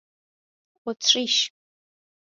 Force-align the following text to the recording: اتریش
اتریش 0.87 1.51